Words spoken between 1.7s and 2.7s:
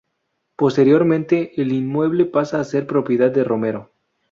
inmueble pasa a